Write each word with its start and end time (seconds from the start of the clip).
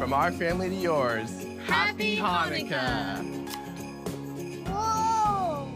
From 0.00 0.14
our 0.14 0.32
family 0.32 0.70
to 0.70 0.74
yours, 0.74 1.44
Happy 1.66 2.16
Hanukkah. 2.16 3.22
Whoa! 4.66 5.70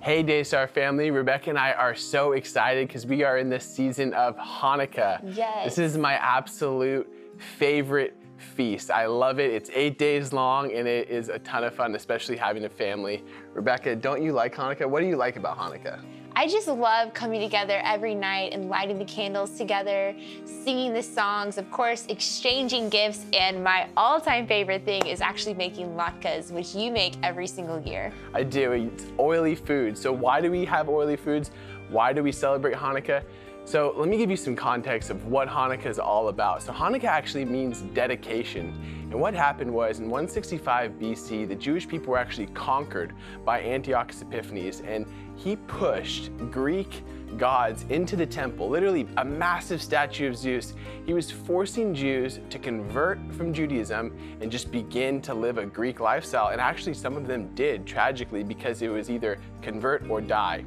Hey 0.00 0.22
Daystar 0.22 0.68
family, 0.68 1.10
Rebecca 1.10 1.48
and 1.48 1.58
I 1.58 1.72
are 1.72 1.94
so 1.94 2.32
excited 2.32 2.88
because 2.88 3.06
we 3.06 3.24
are 3.24 3.38
in 3.38 3.48
this 3.48 3.64
season 3.64 4.12
of 4.12 4.36
Hanukkah. 4.36 5.34
Yes. 5.34 5.64
This 5.64 5.78
is 5.78 5.96
my 5.96 6.12
absolute 6.12 7.10
favorite 7.38 8.14
feast. 8.36 8.90
I 8.90 9.06
love 9.06 9.40
it. 9.40 9.50
It's 9.50 9.70
eight 9.72 9.96
days 9.96 10.34
long 10.34 10.70
and 10.70 10.86
it 10.86 11.08
is 11.08 11.30
a 11.30 11.38
ton 11.38 11.64
of 11.64 11.74
fun, 11.74 11.94
especially 11.94 12.36
having 12.36 12.66
a 12.66 12.68
family. 12.68 13.24
Rebecca, 13.54 13.96
don't 13.96 14.22
you 14.22 14.32
like 14.32 14.54
Hanukkah? 14.54 14.84
What 14.86 15.00
do 15.00 15.06
you 15.06 15.16
like 15.16 15.36
about 15.36 15.56
Hanukkah? 15.56 16.04
I 16.36 16.46
just 16.46 16.68
love 16.68 17.12
coming 17.12 17.40
together 17.40 17.80
every 17.84 18.14
night 18.14 18.52
and 18.52 18.68
lighting 18.68 18.98
the 18.98 19.04
candles 19.04 19.56
together, 19.58 20.14
singing 20.44 20.92
the 20.92 21.02
songs, 21.02 21.58
of 21.58 21.70
course, 21.70 22.06
exchanging 22.08 22.88
gifts, 22.88 23.26
and 23.32 23.62
my 23.62 23.88
all 23.96 24.20
time 24.20 24.46
favorite 24.46 24.84
thing 24.84 25.04
is 25.06 25.20
actually 25.20 25.54
making 25.54 25.88
latkes, 25.96 26.50
which 26.50 26.74
you 26.74 26.90
make 26.90 27.14
every 27.22 27.46
single 27.46 27.80
year. 27.80 28.12
I 28.32 28.44
do. 28.44 28.72
It's 28.72 29.06
oily 29.18 29.54
food. 29.54 29.98
So 29.98 30.12
why 30.12 30.40
do 30.40 30.50
we 30.50 30.64
have 30.64 30.88
oily 30.88 31.16
foods? 31.16 31.50
Why 31.90 32.12
do 32.12 32.22
we 32.22 32.32
celebrate 32.32 32.74
Hanukkah? 32.74 33.22
So 33.70 33.94
let 33.96 34.08
me 34.08 34.16
give 34.16 34.32
you 34.32 34.36
some 34.36 34.56
context 34.56 35.10
of 35.10 35.26
what 35.26 35.46
Hanukkah 35.46 35.86
is 35.86 36.00
all 36.00 36.26
about. 36.26 36.60
So 36.60 36.72
Hanukkah 36.72 37.04
actually 37.04 37.44
means 37.44 37.82
dedication. 37.82 38.70
And 39.12 39.14
what 39.14 39.32
happened 39.32 39.72
was 39.72 40.00
in 40.00 40.06
165 40.10 40.90
BC, 40.98 41.46
the 41.46 41.54
Jewish 41.54 41.86
people 41.86 42.10
were 42.10 42.18
actually 42.18 42.48
conquered 42.48 43.14
by 43.44 43.60
Antiochus 43.62 44.22
Epiphanes, 44.22 44.80
and 44.80 45.06
he 45.36 45.54
pushed 45.54 46.36
Greek 46.50 47.04
gods 47.36 47.84
into 47.90 48.16
the 48.16 48.26
temple, 48.26 48.68
literally 48.68 49.06
a 49.18 49.24
massive 49.24 49.80
statue 49.80 50.28
of 50.28 50.36
Zeus. 50.36 50.74
He 51.06 51.14
was 51.14 51.30
forcing 51.30 51.94
Jews 51.94 52.40
to 52.50 52.58
convert 52.58 53.20
from 53.34 53.54
Judaism 53.54 54.18
and 54.40 54.50
just 54.50 54.72
begin 54.72 55.22
to 55.22 55.32
live 55.32 55.58
a 55.58 55.66
Greek 55.66 56.00
lifestyle. 56.00 56.48
And 56.48 56.60
actually, 56.60 56.94
some 56.94 57.16
of 57.16 57.28
them 57.28 57.54
did 57.54 57.86
tragically 57.86 58.42
because 58.42 58.82
it 58.82 58.88
was 58.88 59.08
either 59.08 59.38
convert 59.62 60.10
or 60.10 60.20
die. 60.20 60.64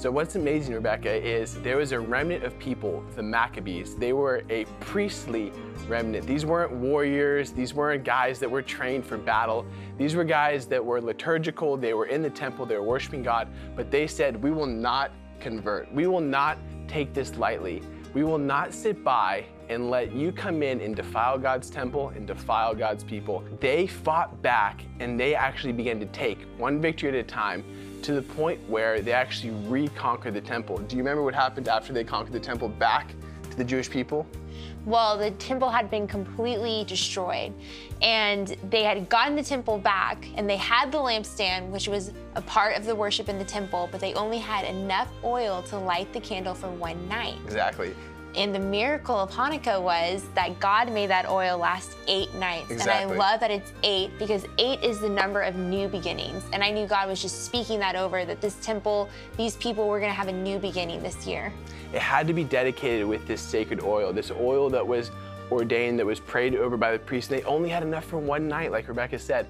So 0.00 0.10
what's 0.10 0.34
amazing, 0.34 0.74
Rebecca, 0.74 1.12
is 1.12 1.60
there 1.60 1.76
was 1.76 1.92
a 1.92 2.00
remnant 2.00 2.42
of 2.42 2.58
people, 2.58 3.04
the 3.16 3.22
Maccabees. 3.22 3.96
They 3.96 4.14
were 4.14 4.42
a 4.48 4.64
priestly 4.80 5.52
remnant. 5.88 6.26
These 6.26 6.46
weren't 6.46 6.72
warriors. 6.72 7.52
These 7.52 7.74
weren't 7.74 8.02
guys 8.02 8.38
that 8.38 8.50
were 8.50 8.62
trained 8.62 9.04
for 9.04 9.18
battle. 9.18 9.66
These 9.98 10.14
were 10.14 10.24
guys 10.24 10.64
that 10.68 10.82
were 10.82 11.02
liturgical. 11.02 11.76
They 11.76 11.92
were 11.92 12.06
in 12.06 12.22
the 12.22 12.30
temple. 12.30 12.64
They 12.64 12.76
were 12.76 12.82
worshiping 12.82 13.22
God. 13.22 13.48
But 13.76 13.90
they 13.90 14.06
said, 14.06 14.42
we 14.42 14.50
will 14.50 14.64
not 14.64 15.10
convert. 15.38 15.92
We 15.92 16.06
will 16.06 16.22
not 16.22 16.56
take 16.88 17.12
this 17.12 17.36
lightly. 17.36 17.82
We 18.12 18.24
will 18.24 18.38
not 18.38 18.74
sit 18.74 19.04
by 19.04 19.44
and 19.68 19.88
let 19.88 20.12
you 20.12 20.32
come 20.32 20.64
in 20.64 20.80
and 20.80 20.96
defile 20.96 21.38
God's 21.38 21.70
temple 21.70 22.08
and 22.08 22.26
defile 22.26 22.74
God's 22.74 23.04
people. 23.04 23.44
They 23.60 23.86
fought 23.86 24.42
back 24.42 24.82
and 24.98 25.18
they 25.18 25.36
actually 25.36 25.72
began 25.72 26.00
to 26.00 26.06
take 26.06 26.40
one 26.58 26.80
victory 26.80 27.10
at 27.10 27.14
a 27.14 27.22
time 27.22 27.64
to 28.02 28.12
the 28.12 28.22
point 28.22 28.58
where 28.68 29.00
they 29.00 29.12
actually 29.12 29.52
reconquered 29.68 30.34
the 30.34 30.40
temple. 30.40 30.78
Do 30.78 30.96
you 30.96 31.02
remember 31.02 31.22
what 31.22 31.34
happened 31.34 31.68
after 31.68 31.92
they 31.92 32.02
conquered 32.02 32.32
the 32.32 32.40
temple 32.40 32.68
back 32.68 33.14
to 33.50 33.56
the 33.56 33.64
Jewish 33.64 33.88
people? 33.88 34.26
Well, 34.86 35.18
the 35.18 35.30
temple 35.32 35.68
had 35.68 35.90
been 35.90 36.06
completely 36.06 36.84
destroyed, 36.86 37.52
and 38.00 38.56
they 38.70 38.82
had 38.82 39.08
gotten 39.08 39.36
the 39.36 39.42
temple 39.42 39.78
back, 39.78 40.26
and 40.36 40.48
they 40.48 40.56
had 40.56 40.90
the 40.90 40.98
lampstand, 40.98 41.68
which 41.68 41.86
was 41.86 42.12
a 42.34 42.42
part 42.42 42.76
of 42.76 42.86
the 42.86 42.94
worship 42.94 43.28
in 43.28 43.38
the 43.38 43.44
temple, 43.44 43.88
but 43.92 44.00
they 44.00 44.14
only 44.14 44.38
had 44.38 44.64
enough 44.64 45.08
oil 45.22 45.62
to 45.64 45.76
light 45.76 46.12
the 46.12 46.20
candle 46.20 46.54
for 46.54 46.68
one 46.68 47.08
night. 47.08 47.36
Exactly. 47.44 47.94
And 48.36 48.54
the 48.54 48.60
miracle 48.60 49.16
of 49.16 49.30
Hanukkah 49.30 49.82
was 49.82 50.24
that 50.34 50.58
God 50.60 50.92
made 50.92 51.10
that 51.10 51.28
oil 51.28 51.58
last 51.58 51.96
eight 52.06 52.32
nights. 52.34 52.70
Exactly. 52.70 53.02
And 53.02 53.12
I 53.12 53.16
love 53.16 53.40
that 53.40 53.50
it's 53.50 53.72
eight 53.82 54.10
because 54.18 54.46
eight 54.58 54.82
is 54.82 55.00
the 55.00 55.08
number 55.08 55.42
of 55.42 55.56
new 55.56 55.88
beginnings. 55.88 56.44
And 56.52 56.62
I 56.62 56.70
knew 56.70 56.86
God 56.86 57.08
was 57.08 57.20
just 57.20 57.44
speaking 57.44 57.80
that 57.80 57.96
over 57.96 58.24
that 58.24 58.40
this 58.40 58.54
temple, 58.56 59.08
these 59.36 59.56
people 59.56 59.88
were 59.88 59.98
going 59.98 60.10
to 60.10 60.16
have 60.16 60.28
a 60.28 60.32
new 60.32 60.58
beginning 60.58 61.02
this 61.02 61.26
year. 61.26 61.52
It 61.92 62.00
had 62.00 62.26
to 62.28 62.32
be 62.32 62.44
dedicated 62.44 63.06
with 63.06 63.26
this 63.26 63.40
sacred 63.40 63.82
oil, 63.82 64.12
this 64.12 64.30
oil 64.30 64.70
that 64.70 64.86
was 64.86 65.10
ordained, 65.50 65.98
that 65.98 66.06
was 66.06 66.20
prayed 66.20 66.54
over 66.54 66.76
by 66.76 66.92
the 66.92 66.98
priest. 66.98 67.30
And 67.30 67.40
they 67.40 67.44
only 67.44 67.68
had 67.68 67.82
enough 67.82 68.04
for 68.04 68.18
one 68.18 68.46
night, 68.46 68.70
like 68.70 68.86
Rebecca 68.86 69.18
said. 69.18 69.46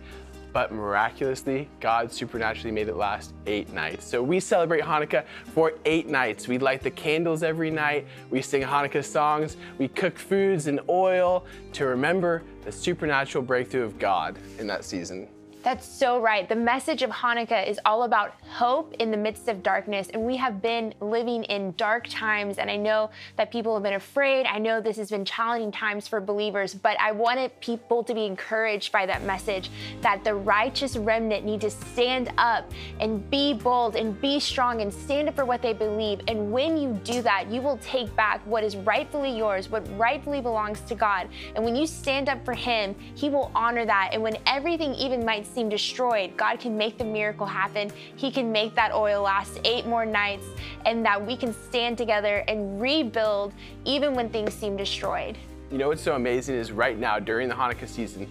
But 0.52 0.72
miraculously, 0.72 1.68
God 1.80 2.10
supernaturally 2.12 2.72
made 2.72 2.88
it 2.88 2.96
last 2.96 3.34
eight 3.46 3.72
nights. 3.72 4.04
So 4.04 4.22
we 4.22 4.40
celebrate 4.40 4.82
Hanukkah 4.82 5.24
for 5.54 5.74
eight 5.84 6.08
nights. 6.08 6.48
We 6.48 6.58
light 6.58 6.82
the 6.82 6.90
candles 6.90 7.42
every 7.42 7.70
night. 7.70 8.06
We 8.30 8.42
sing 8.42 8.62
Hanukkah 8.62 9.04
songs. 9.04 9.56
We 9.78 9.88
cook 9.88 10.18
foods 10.18 10.66
and 10.66 10.80
oil 10.88 11.44
to 11.74 11.86
remember 11.86 12.42
the 12.64 12.72
supernatural 12.72 13.44
breakthrough 13.44 13.84
of 13.84 13.98
God 13.98 14.38
in 14.58 14.66
that 14.66 14.84
season. 14.84 15.28
That's 15.62 15.86
so 15.86 16.22
right. 16.22 16.48
The 16.48 16.56
message 16.56 17.02
of 17.02 17.10
Hanukkah 17.10 17.68
is 17.68 17.78
all 17.84 18.04
about 18.04 18.34
hope 18.48 18.94
in 18.94 19.10
the 19.10 19.16
midst 19.18 19.46
of 19.46 19.62
darkness. 19.62 20.08
And 20.14 20.22
we 20.22 20.36
have 20.38 20.62
been 20.62 20.94
living 21.00 21.44
in 21.44 21.74
dark 21.76 22.06
times. 22.08 22.56
And 22.56 22.70
I 22.70 22.76
know 22.76 23.10
that 23.36 23.52
people 23.52 23.74
have 23.74 23.82
been 23.82 23.92
afraid. 23.92 24.46
I 24.46 24.58
know 24.58 24.80
this 24.80 24.96
has 24.96 25.10
been 25.10 25.24
challenging 25.24 25.70
times 25.70 26.08
for 26.08 26.18
believers, 26.18 26.72
but 26.72 26.98
I 26.98 27.12
wanted 27.12 27.58
people 27.60 28.02
to 28.04 28.14
be 28.14 28.24
encouraged 28.24 28.90
by 28.90 29.04
that 29.04 29.22
message 29.24 29.70
that 30.00 30.24
the 30.24 30.34
righteous 30.34 30.96
remnant 30.96 31.44
need 31.44 31.60
to 31.60 31.70
stand 31.70 32.32
up 32.38 32.70
and 32.98 33.28
be 33.30 33.52
bold 33.52 33.96
and 33.96 34.18
be 34.18 34.40
strong 34.40 34.80
and 34.80 34.92
stand 34.92 35.28
up 35.28 35.36
for 35.36 35.44
what 35.44 35.60
they 35.60 35.74
believe. 35.74 36.22
And 36.26 36.50
when 36.50 36.78
you 36.78 36.98
do 37.04 37.20
that, 37.20 37.50
you 37.50 37.60
will 37.60 37.76
take 37.82 38.14
back 38.16 38.40
what 38.46 38.64
is 38.64 38.76
rightfully 38.76 39.36
yours, 39.36 39.68
what 39.68 39.86
rightfully 39.98 40.40
belongs 40.40 40.80
to 40.82 40.94
God. 40.94 41.28
And 41.54 41.62
when 41.62 41.76
you 41.76 41.86
stand 41.86 42.30
up 42.30 42.42
for 42.46 42.54
Him, 42.54 42.94
He 43.14 43.28
will 43.28 43.52
honor 43.54 43.84
that. 43.84 44.10
And 44.14 44.22
when 44.22 44.38
everything 44.46 44.94
even 44.94 45.22
might 45.22 45.49
seem 45.50 45.68
destroyed, 45.68 46.36
God 46.36 46.60
can 46.60 46.76
make 46.76 46.98
the 46.98 47.04
miracle 47.04 47.46
happen. 47.46 47.90
He 48.16 48.30
can 48.30 48.52
make 48.52 48.74
that 48.74 48.92
oil 48.92 49.22
last 49.22 49.60
eight 49.64 49.86
more 49.86 50.06
nights, 50.06 50.46
and 50.86 51.04
that 51.04 51.24
we 51.24 51.36
can 51.36 51.52
stand 51.52 51.98
together 51.98 52.44
and 52.48 52.80
rebuild 52.80 53.52
even 53.84 54.14
when 54.14 54.28
things 54.30 54.54
seem 54.54 54.76
destroyed. 54.76 55.36
You 55.70 55.78
know 55.78 55.88
what's 55.88 56.02
so 56.02 56.14
amazing 56.14 56.56
is 56.56 56.72
right 56.72 56.98
now 56.98 57.18
during 57.18 57.48
the 57.48 57.54
Hanukkah 57.54 57.88
season, 57.88 58.26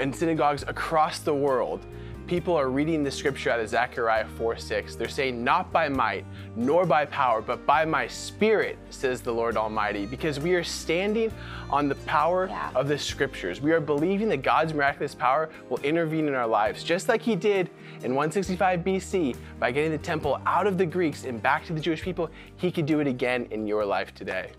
in 0.00 0.12
synagogues 0.12 0.62
across 0.66 1.20
the 1.20 1.34
world, 1.34 1.84
people 2.28 2.54
are 2.54 2.68
reading 2.68 3.02
the 3.02 3.10
scripture 3.10 3.50
out 3.50 3.58
of 3.58 3.68
Zechariah 3.68 4.26
4 4.36 4.56
6. 4.58 4.94
They're 4.96 5.08
saying, 5.08 5.42
Not 5.42 5.72
by 5.72 5.88
might, 5.88 6.26
nor 6.54 6.84
by 6.84 7.06
power, 7.06 7.40
but 7.40 7.64
by 7.66 7.84
my 7.86 8.06
spirit, 8.06 8.78
says 8.90 9.22
the 9.22 9.32
Lord 9.32 9.56
Almighty, 9.56 10.04
because 10.04 10.38
we 10.38 10.54
are 10.54 10.62
standing 10.62 11.32
on 11.70 11.88
the 11.88 11.94
power 11.94 12.46
Yeah. 12.48 12.70
of 12.74 12.86
the 12.86 12.98
scriptures. 12.98 13.60
We 13.60 13.72
are 13.72 13.80
believing 13.80 14.28
that 14.28 14.42
God's 14.42 14.74
miraculous 14.74 15.14
power 15.14 15.48
will 15.70 15.78
intervene 15.78 16.28
in 16.28 16.34
our 16.34 16.46
lives, 16.46 16.84
just 16.84 17.08
like 17.08 17.22
He 17.22 17.34
did 17.34 17.70
in 18.04 18.14
165 18.14 18.84
BC 18.84 19.34
by 19.58 19.72
getting 19.72 19.90
the 19.90 19.98
temple 19.98 20.38
out 20.46 20.66
of 20.66 20.76
the 20.76 20.86
Greeks 20.86 21.24
and 21.24 21.42
back 21.42 21.64
to 21.66 21.72
the 21.72 21.80
Jewish 21.80 22.02
people. 22.02 22.30
He 22.56 22.70
could 22.70 22.86
do 22.86 23.00
it 23.00 23.06
again 23.06 23.48
in 23.50 23.66
your 23.66 23.84
life 23.84 24.14
today. 24.14 24.50